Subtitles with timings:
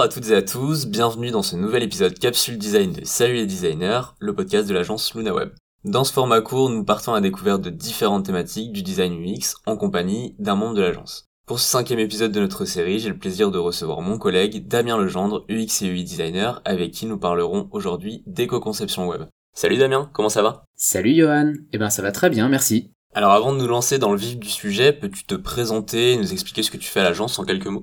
[0.00, 3.34] Bonjour à toutes et à tous, bienvenue dans ce nouvel épisode Capsule Design de Salut
[3.34, 5.50] les designers, le podcast de l'agence LunaWeb.
[5.84, 9.56] Dans ce format court, nous partons à la découverte de différentes thématiques du design UX
[9.66, 11.26] en compagnie d'un membre de l'agence.
[11.46, 14.96] Pour ce cinquième épisode de notre série, j'ai le plaisir de recevoir mon collègue Damien
[14.96, 19.24] Legendre, UX et UI designer, avec qui nous parlerons aujourd'hui d'éco-conception web.
[19.54, 20.64] Salut Damien, comment ça va?
[20.76, 22.90] Salut Johan, eh ben ça va très bien, merci.
[23.14, 26.32] Alors avant de nous lancer dans le vif du sujet, peux-tu te présenter et nous
[26.32, 27.82] expliquer ce que tu fais à l'agence en quelques mots?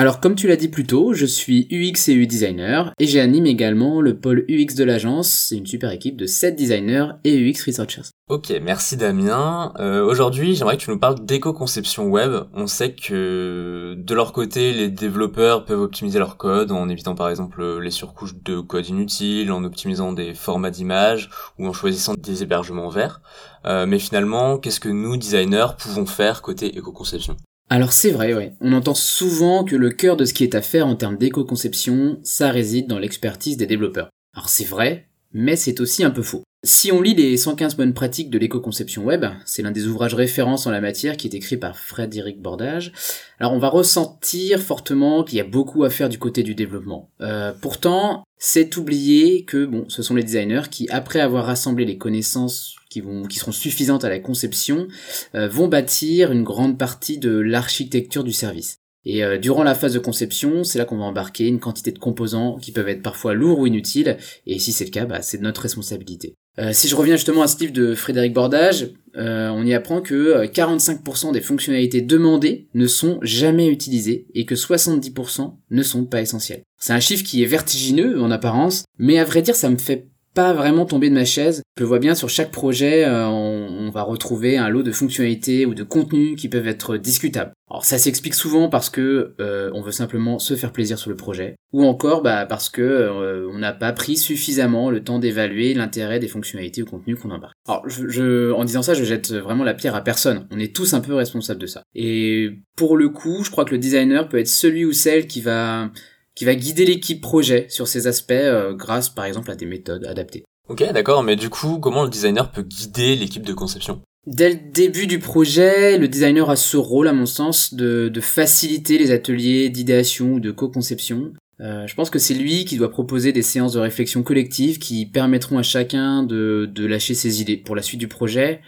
[0.00, 3.46] Alors comme tu l'as dit plus tôt, je suis UX et UI designer et j'anime
[3.46, 7.64] également le pôle UX de l'agence, c'est une super équipe de 7 designers et UX
[7.66, 8.02] researchers.
[8.28, 9.72] Ok, merci Damien.
[9.80, 12.44] Euh, Aujourd'hui, j'aimerais que tu nous parles d'éco-conception web.
[12.54, 17.28] On sait que de leur côté, les développeurs peuvent optimiser leur code en évitant par
[17.28, 22.44] exemple les surcouches de code inutiles, en optimisant des formats d'images ou en choisissant des
[22.44, 23.20] hébergements verts.
[23.64, 27.36] Euh, mais finalement, qu'est-ce que nous, designers, pouvons faire côté éco-conception?
[27.70, 28.54] Alors c'est vrai, ouais.
[28.60, 32.18] On entend souvent que le cœur de ce qui est à faire en termes d'éco-conception,
[32.22, 34.08] ça réside dans l'expertise des développeurs.
[34.34, 36.42] Alors c'est vrai, mais c'est aussi un peu faux.
[36.64, 40.66] Si on lit les 115 bonnes pratiques de l'éco-conception web, c'est l'un des ouvrages références
[40.66, 42.92] en la matière qui est écrit par Frédéric Bordage,
[43.38, 47.10] alors on va ressentir fortement qu'il y a beaucoup à faire du côté du développement.
[47.20, 51.96] Euh, pourtant, c'est oublier que bon, ce sont les designers qui, après avoir rassemblé les
[51.96, 54.88] connaissances qui, vont, qui seront suffisantes à la conception,
[55.36, 58.80] euh, vont bâtir une grande partie de l'architecture du service.
[59.04, 61.98] Et euh, durant la phase de conception, c'est là qu'on va embarquer une quantité de
[61.98, 65.40] composants qui peuvent être parfois lourds ou inutiles, et si c'est le cas, bah, c'est
[65.40, 66.34] notre responsabilité.
[66.58, 70.00] Euh, si je reviens justement à ce livre de Frédéric Bordage, euh, on y apprend
[70.00, 76.20] que 45% des fonctionnalités demandées ne sont jamais utilisées et que 70% ne sont pas
[76.20, 76.62] essentielles.
[76.80, 80.08] C'est un chiffre qui est vertigineux en apparence, mais à vrai dire ça me fait
[80.38, 81.64] pas vraiment tomber de ma chaise.
[81.76, 85.74] Je vois bien sur chaque projet, euh, on, va retrouver un lot de fonctionnalités ou
[85.74, 87.52] de contenus qui peuvent être discutables.
[87.68, 91.16] Alors ça s'explique souvent parce que euh, on veut simplement se faire plaisir sur le
[91.16, 95.74] projet, ou encore bah, parce que euh, on n'a pas pris suffisamment le temps d'évaluer
[95.74, 97.56] l'intérêt des fonctionnalités ou contenus qu'on embarque.
[97.66, 100.46] Alors je, en disant ça, je jette vraiment la pierre à personne.
[100.52, 101.82] On est tous un peu responsables de ça.
[101.96, 105.40] Et pour le coup, je crois que le designer peut être celui ou celle qui
[105.40, 105.90] va
[106.38, 110.04] qui va guider l'équipe projet sur ces aspects euh, grâce par exemple à des méthodes
[110.04, 110.44] adaptées.
[110.68, 114.02] Ok, d'accord, mais du coup, comment le designer peut guider l'équipe de conception?
[114.24, 118.98] Dès le début du projet, le designer a ce rôle, à mon sens, de, faciliter
[118.98, 121.32] les ateliers d'idéation ou de co-conception.
[121.60, 125.06] Euh, je pense que c'est lui qui doit proposer des séances de réflexion collective qui
[125.06, 128.60] permettront à chacun de, de lâcher ses idées pour la suite du projet.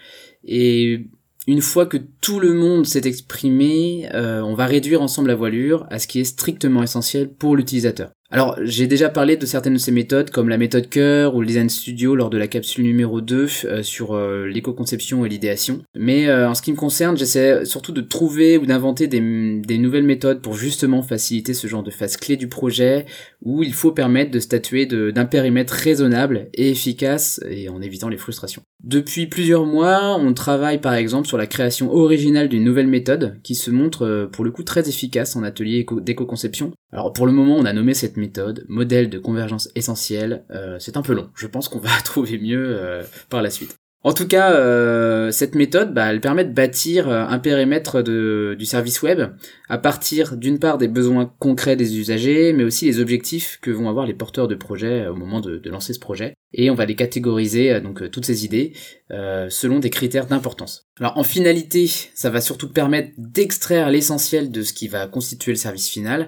[0.42, 1.06] Et
[1.50, 5.84] une fois que tout le monde s'est exprimé, euh, on va réduire ensemble la voilure
[5.90, 8.12] à ce qui est strictement essentiel pour l'utilisateur.
[8.32, 11.48] Alors, j'ai déjà parlé de certaines de ces méthodes, comme la méthode cœur ou le
[11.48, 15.82] design studio lors de la capsule numéro 2 euh, sur euh, l'éco-conception et l'idéation.
[15.96, 19.20] Mais euh, en ce qui me concerne, j'essaie surtout de trouver ou d'inventer des,
[19.58, 23.04] des, nouvelles méthodes pour justement faciliter ce genre de phase clé du projet,
[23.42, 28.16] où il faut permettre de statuer d'un périmètre raisonnable et efficace, et en évitant les
[28.16, 28.62] frustrations.
[28.84, 33.56] Depuis plusieurs mois, on travaille par exemple sur la création originale d'une nouvelle méthode, qui
[33.56, 36.72] se montre pour le coup très efficace en atelier d'éco-conception.
[36.92, 40.44] Alors pour le moment, on a nommé cette méthode, modèle de convergence essentielle.
[40.50, 41.30] Euh, c'est un peu long.
[41.34, 43.76] Je pense qu'on va trouver mieux euh, par la suite.
[44.02, 48.64] En tout cas, euh, cette méthode, bah, elle permet de bâtir un périmètre de, du
[48.64, 49.20] service web
[49.68, 53.90] à partir d'une part des besoins concrets des usagers, mais aussi des objectifs que vont
[53.90, 56.32] avoir les porteurs de projet au moment de, de lancer ce projet.
[56.54, 58.72] Et on va les catégoriser, donc toutes ces idées,
[59.10, 60.88] selon des critères d'importance.
[60.98, 65.58] Alors en finalité, ça va surtout permettre d'extraire l'essentiel de ce qui va constituer le
[65.58, 66.26] service final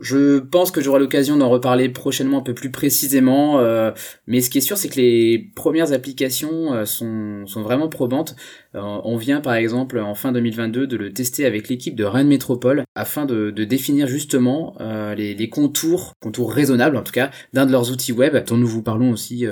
[0.00, 3.90] je pense que j'aurai l'occasion d'en reparler prochainement un peu plus précisément, euh,
[4.26, 8.36] mais ce qui est sûr, c'est que les premières applications euh, sont, sont vraiment probantes.
[8.74, 12.28] Euh, on vient par exemple en fin 2022 de le tester avec l'équipe de Rennes
[12.28, 14.76] Métropole afin de, de définir justement
[15.16, 18.66] les, les, contours, contours raisonnables en tout cas, d'un de leurs outils web dont nous
[18.66, 19.46] vous parlons aussi,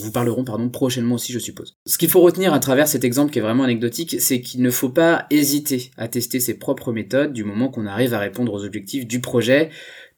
[0.00, 1.76] vous parlerons pardon prochainement aussi, je suppose.
[1.86, 4.70] Ce qu'il faut retenir à travers cet exemple qui est vraiment anecdotique, c'est qu'il ne
[4.70, 8.64] faut pas hésiter à tester ses propres méthodes du moment qu'on arrive à répondre aux
[8.64, 9.65] objectifs du projet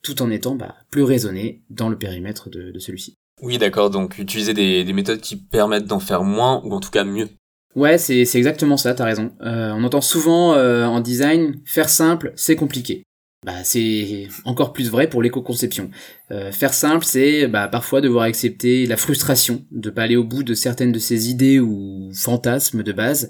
[0.01, 3.15] tout en étant bah, plus raisonné dans le périmètre de, celui-ci.
[3.41, 7.03] Oui, d'accord, donc utiliser des, méthodes qui permettent d'en faire moins, ou en tout cas
[7.03, 7.29] mieux.
[7.75, 9.31] Ouais, c'est exactement ça, t'as raison.
[9.41, 13.03] Euh, on entend souvent euh, en design, faire simple, c'est compliqué.
[13.45, 15.91] Bah, c'est encore plus vrai pour l'éco-conception.
[16.31, 20.43] Euh, faire simple, c'est bah, parfois devoir accepter la frustration de pas aller au bout
[20.43, 23.29] de certaines de ses idées ou fantasmes de base,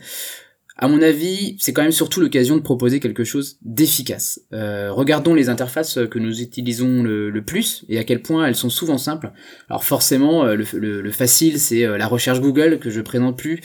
[0.82, 4.40] À mon avis, c'est quand même surtout l'occasion de proposer quelque chose d'efficace.
[4.54, 8.70] Euh, regardons les interfaces que nous utilisons le, plus et à quel point elles sont
[8.70, 9.34] souvent simples.
[9.70, 13.60] Alors forcément, euh, le, facile, c'est euh, la recherche Google que je présente plus,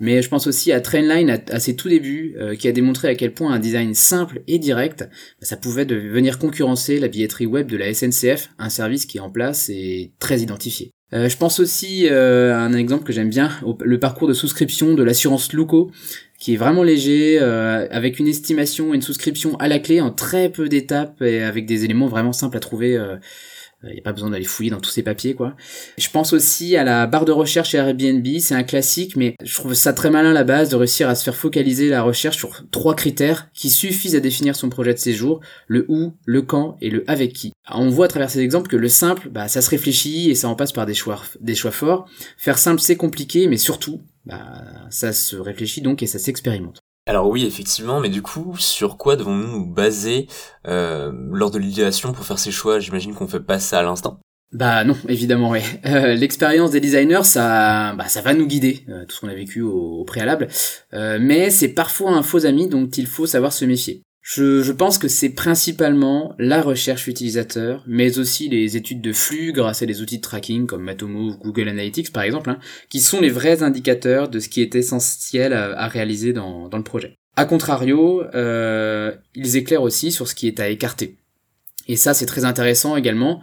[0.00, 3.34] mais je pense aussi à Trainline à, ses tout débuts, qui a démontré à quel
[3.34, 7.76] point un design simple et direct, bah, ça pouvait venir concurrencer la billetterie web de
[7.76, 10.92] la SNCF, un service qui est en place et très identifié.
[11.12, 15.52] Je pense aussi à un exemple que j'aime bien, le parcours de souscription de l'assurance
[15.52, 15.92] Luco,
[16.44, 20.10] qui est vraiment léger, euh, avec une estimation et une souscription à la clé en
[20.10, 22.98] très peu d'étapes et avec des éléments vraiment simples à trouver
[23.88, 25.54] il n'y a pas besoin d'aller fouiller dans tous ces papiers, quoi.
[25.98, 29.54] Je pense aussi à la barre de recherche chez Airbnb, c'est un classique, mais je
[29.54, 32.38] trouve ça très malin à la base de réussir à se faire focaliser la recherche
[32.38, 36.76] sur trois critères qui suffisent à définir son projet de séjour, le où, le quand
[36.80, 37.52] et le avec qui.
[37.70, 40.48] on voit à travers ces exemples que le simple, bah, ça se réfléchit et ça
[40.48, 42.08] en passe par des choix, des choix forts.
[42.36, 46.80] Faire simple, c'est compliqué, mais surtout, bah, ça se réfléchit donc et ça s'expérimente.
[47.06, 50.26] Alors oui, effectivement, mais du coup, sur quoi devons-nous nous baser
[50.66, 52.78] euh, lors de l'idéation pour faire ces choix?
[52.78, 54.20] J'imagine qu'on fait pas ça à l'instant.
[54.52, 55.60] Bah non, évidemment, oui.
[55.86, 59.34] Euh, L'expérience des designers, ça, bah, ça va nous guider, euh, tout ce qu'on a
[59.34, 60.48] vécu au, au préalable.
[60.94, 64.02] Euh, mais c'est parfois un faux ami dont il faut savoir se méfier.
[64.26, 69.82] Je, pense que c'est principalement la recherche utilisateur, mais aussi les études de flux grâce
[69.82, 73.20] à des outils de tracking comme Matomo ou Google Analytics par exemple, hein, qui sont
[73.20, 77.18] les vrais indicateurs de ce qui est essentiel à, réaliser dans, le projet.
[77.36, 81.18] A contrario, euh, ils éclairent aussi sur ce qui est à écarter.
[81.86, 83.42] Et ça c'est très intéressant également,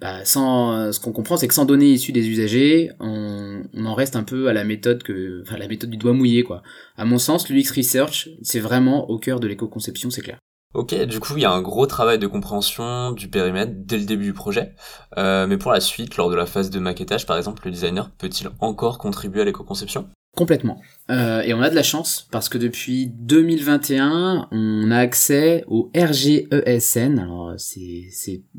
[0.00, 4.16] bah, sans, ce qu'on comprend, c'est que sans données issues des usagers, on, en reste
[4.16, 6.62] un peu à la méthode que, enfin, la méthode du doigt mouillé, quoi.
[6.96, 10.38] À mon sens, l'UX Research, c'est vraiment au cœur de l'éco-conception, c'est clair.
[10.74, 14.04] Ok, du coup, il y a un gros travail de compréhension du périmètre dès le
[14.04, 14.74] début du projet.
[15.16, 18.10] Euh, mais pour la suite, lors de la phase de maquettage, par exemple, le designer
[18.10, 20.08] peut-il encore contribuer à l'éco-conception?
[20.34, 20.80] Complètement.
[21.10, 25.90] Euh, et on a de la chance parce que depuis 2021, on a accès au
[25.94, 27.18] RGESN.
[27.18, 28.08] Alors c'est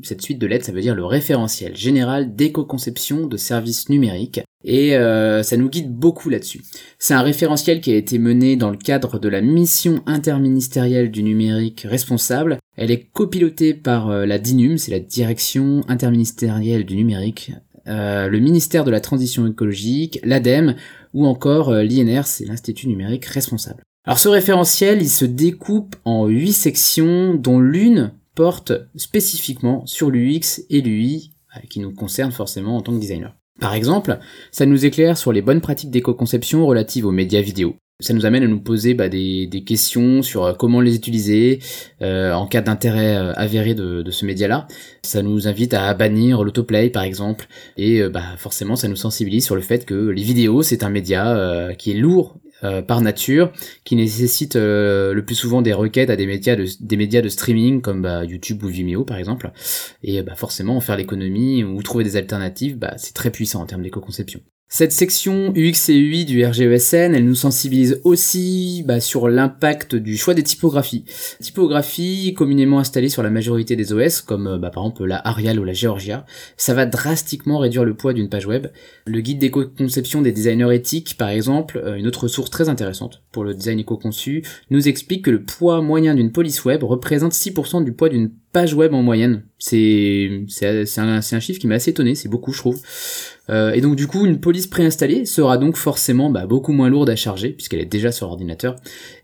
[0.02, 4.40] cette suite de lettres, ça veut dire le référentiel général d'éco-conception de services numériques.
[4.64, 6.62] Et euh, ça nous guide beaucoup là-dessus.
[6.98, 11.22] C'est un référentiel qui a été mené dans le cadre de la mission interministérielle du
[11.22, 12.58] numérique responsable.
[12.76, 17.52] Elle est copilotée par euh, la DINUM, c'est la direction interministérielle du numérique,
[17.88, 20.74] le ministère de la Transition écologique, l'ADEME,
[21.16, 23.82] ou encore euh, l'INR, c'est l'Institut numérique responsable.
[24.04, 30.62] Alors ce référentiel, il se découpe en huit sections dont l'une porte spécifiquement sur l'UX
[30.68, 33.34] et l'UI euh, qui nous concerne forcément en tant que designer.
[33.58, 34.18] Par exemple,
[34.52, 37.76] ça nous éclaire sur les bonnes pratiques d'éco-conception relatives aux médias vidéo.
[38.00, 41.60] Ça nous amène à nous poser bah, des, questions sur euh, comment les utiliser
[42.00, 44.68] en cas d'intérêt avéré de, ce média-là.
[45.02, 47.46] Ça nous invite à bannir l'autoplay par exemple,
[47.76, 51.74] et bah, forcément ça nous sensibilise sur le fait que les vidéos c'est un média
[51.78, 52.36] qui est lourd
[52.86, 53.52] par nature,
[53.84, 57.80] qui nécessite le plus souvent des requêtes à des médias de, des médias de streaming
[57.80, 59.50] comme bah, YouTube ou Vimeo par exemple.
[60.02, 63.82] Et bah, forcément, faire l'économie ou trouver des alternatives, bah, c'est très puissant en termes
[63.82, 64.40] d'éco-conception.
[64.68, 70.16] Cette section UX et UI du RGESN, elle nous sensibilise aussi bah, sur l'impact du
[70.16, 71.04] choix des typographies.
[71.40, 75.64] Typographies communément installées sur la majorité des OS, comme bah, par exemple la Arial ou
[75.64, 76.26] la Georgia,
[76.56, 78.66] ça va drastiquement réduire le poids d'une page web.
[79.06, 83.44] Le guide d'éco-conception des designers éthiques, par exemple, euh, une autre source très intéressante pour
[83.44, 87.92] le design éco-conçu, nous explique que le poids moyen d'une police web représente 6% du
[87.92, 89.44] poids d'une page web en moyenne.
[89.58, 92.82] C'est c'est un, un chiffre qui m'a assez étonné, c'est beaucoup je trouve.
[93.48, 97.10] Euh, et donc du coup, une police préinstallée sera donc forcément bah, beaucoup moins lourde
[97.10, 98.76] à charger puisqu'elle est déjà sur ordinateur.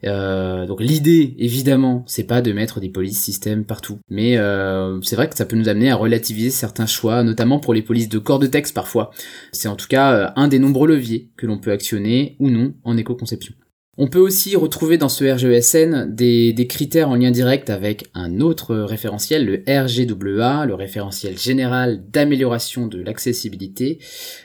[0.04, 5.16] Euh, donc l'idée, évidemment, c'est pas de mettre des polices système partout, mais euh, c'est
[5.16, 8.18] vrai que ça peut nous amener à relativiser certains choix, notamment pour les polices de
[8.18, 9.10] corps de texte parfois.
[9.52, 12.96] C'est en tout cas un des nombreux leviers que l'on peut actionner ou non en
[12.96, 13.54] éco-conception.
[13.98, 18.40] On peut aussi retrouver dans ce RGESN des, des, critères en lien direct avec un
[18.40, 23.98] autre référentiel, le RGWA, le référentiel général d'amélioration de l'accessibilité,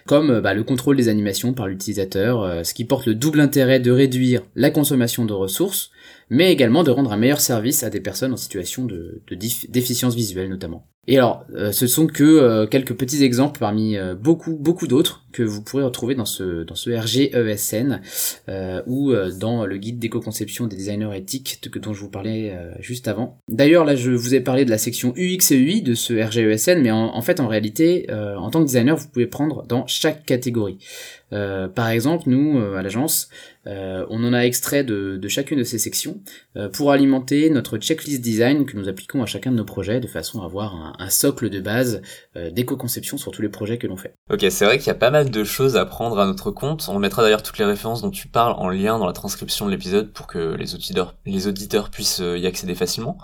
[0.05, 3.79] comme bah, le contrôle des animations par l'utilisateur, euh, ce qui porte le double intérêt
[3.79, 5.91] de réduire la consommation de ressources,
[6.29, 9.21] mais également de rendre un meilleur service à des personnes en situation de,
[9.69, 10.85] déficience visuelle notamment.
[11.09, 15.23] Et alors, euh, ce sont que euh, quelques petits exemples parmi euh, beaucoup beaucoup d'autres
[15.31, 18.01] que vous pourrez retrouver dans ce dans ce RGESN
[18.87, 23.37] ou dans le guide d'éco-conception des designers éthiques que, dont je vous parlais juste avant.
[23.47, 26.81] D'ailleurs, là, je vous ai parlé de la section UX et UI de ce RGESN,
[26.81, 30.25] mais en, en fait, en réalité, en tant que designer, vous pouvez prendre dans chaque
[30.25, 30.79] catégorie.
[31.33, 33.29] Euh, par exemple, nous, euh, à l'agence,
[33.65, 36.21] euh, on en a extrait de, de chacune de ces sections
[36.55, 40.07] euh, pour alimenter notre checklist design que nous appliquons à chacun de nos projets de
[40.07, 42.01] façon à avoir un, un socle de base
[42.35, 44.13] euh, d'éco-conception sur tous les projets que l'on fait.
[44.31, 46.87] Ok, c'est vrai qu'il y a pas mal de choses à prendre à notre compte.
[46.89, 49.71] On mettra d'ailleurs toutes les références dont tu parles en lien dans la transcription de
[49.71, 53.17] l'épisode pour que les auditeurs, les auditeurs puissent y accéder facilement.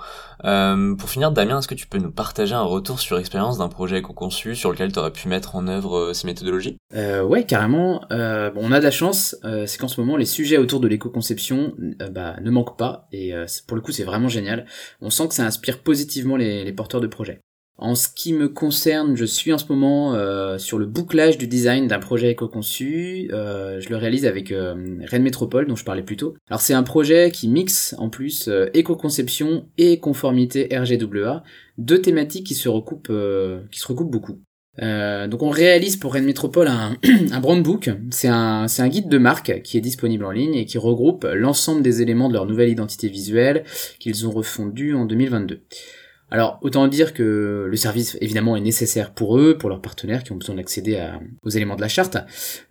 [0.46, 3.70] Euh, pour finir, Damien, est-ce que tu peux nous partager un retour sur l'expérience d'un
[3.70, 6.78] projet éco-conçu sur lequel tu aurais pu mettre en œuvre ces méthodologies?
[6.96, 8.02] Euh, Ouais, carrément.
[8.12, 10.80] Euh, bon, on a de la chance, euh, c'est qu'en ce moment, les sujets autour
[10.80, 14.66] de l'éco-conception euh, bah, ne manquent pas, et euh, pour le coup, c'est vraiment génial.
[15.02, 17.40] On sent que ça inspire positivement les, les porteurs de projets.
[17.78, 21.48] En ce qui me concerne, je suis en ce moment euh, sur le bouclage du
[21.48, 23.30] design d'un projet éco-conçu.
[23.34, 24.76] Euh, je le réalise avec euh,
[25.06, 26.36] Rennes Métropole, dont je parlais plus tôt.
[26.50, 31.44] Alors c'est un projet qui mixe en plus euh, éco-conception et conformité RGWA,
[31.80, 34.40] deux thématiques qui se recoupent, euh, qui se recoupent beaucoup.
[34.82, 36.98] Euh, donc on réalise pour Rennes Métropole un,
[37.32, 40.66] un brand book, c'est un, un guide de marque qui est disponible en ligne et
[40.66, 43.66] qui regroupe l'ensemble des éléments de leur nouvelle identité visuelle
[44.00, 45.62] qu'ils ont refondu en 2022.
[46.34, 50.32] Alors autant dire que le service évidemment est nécessaire pour eux, pour leurs partenaires qui
[50.32, 51.00] ont besoin d'accéder
[51.44, 52.18] aux éléments de la charte,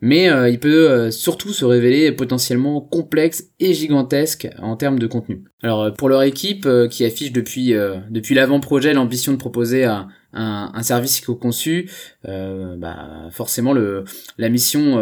[0.00, 5.06] mais euh, il peut euh, surtout se révéler potentiellement complexe et gigantesque en termes de
[5.06, 5.44] contenu.
[5.62, 9.84] Alors euh, pour leur équipe euh, qui affiche depuis euh, depuis l'avant-projet l'ambition de proposer
[9.84, 11.88] un, un, un service conçu,
[12.26, 14.02] euh, bah forcément le
[14.38, 14.96] la mission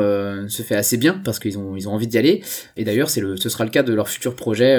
[0.49, 2.43] se fait assez bien parce qu'ils ont ils ont envie d'y aller.
[2.77, 4.77] Et d'ailleurs c'est le ce sera le cas de leur futur projet.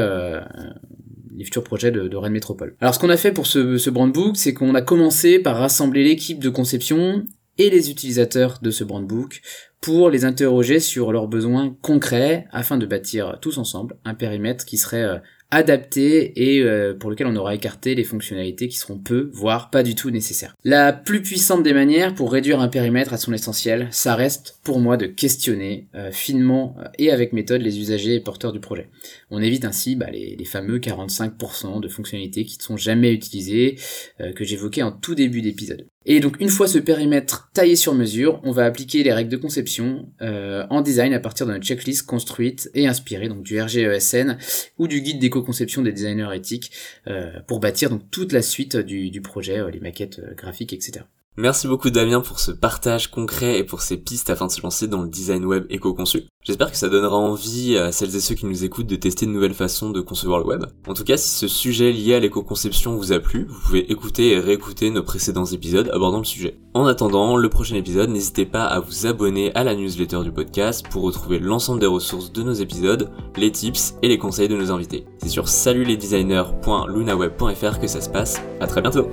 [1.42, 2.76] Euh, les futurs projets de, Rennes Métropole.
[2.80, 5.58] Alors ce qu'on a fait pour ce, ce brand book, c'est qu'on a commencé par
[5.58, 7.26] rassembler l'équipe de conception
[7.58, 9.42] et les utilisateurs de ce brand book
[9.82, 14.78] pour les interroger sur leurs besoins concrets afin de bâtir tous ensemble un périmètre qui
[14.78, 15.22] serait
[15.52, 19.84] adapté et euh, pour lequel on aura écarté les fonctionnalités qui seront peu, voire pas
[19.84, 20.56] du tout nécessaires.
[20.64, 24.80] La plus puissante des manières pour réduire un périmètre à son essentiel, ça reste pour
[24.80, 28.90] moi de questionner euh, finement et avec méthode les usagers et porteurs du projet.
[29.30, 33.78] On évite ainsi bah, les, les, fameux 45% de fonctionnalités qui ne sont jamais utilisées,
[34.22, 35.86] euh, que j'évoquais en tout début d'épisode.
[36.06, 39.38] Et donc une fois ce périmètre taillé sur mesure, on va appliquer les règles de
[39.38, 44.38] conception euh, en design à partir notre checklist construite et inspirée donc du RGESN
[44.80, 46.72] ou du guide d'éco-conception des designers éthiques
[47.08, 51.06] euh, pour bâtir donc toute la suite du, projet, euh, les maquettes graphiques, etc.
[51.38, 54.90] Merci beaucoup Damien pour ce partage concret et pour ces pistes afin de se lancer
[54.90, 56.26] dans le design web éco-conçu.
[56.44, 59.32] J'espère que ça donnera envie à celles et ceux qui nous écoutent de tester de
[59.32, 60.66] nouvelles façons de concevoir le web.
[60.88, 64.32] En tout cas, si ce sujet lié à l'éco-conception vous a plu, vous pouvez écouter
[64.32, 66.58] et réécouter nos précédents épisodes abordant le sujet.
[66.74, 70.86] En attendant le prochain épisode, n'hésitez pas à vous abonner à la newsletter du podcast
[70.90, 74.72] pour retrouver l'ensemble des ressources de nos épisodes, les tips et les conseils de nos
[74.72, 75.06] invités.
[75.20, 78.42] C'est sur salutlesdesigners.lunaweb.fr que ça se passe.
[78.60, 79.08] À très bientôt!